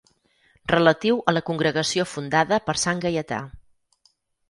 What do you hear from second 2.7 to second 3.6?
per sant Gaietà.